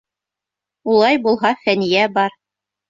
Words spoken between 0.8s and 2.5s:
Улай булһа, Фәниә, бар!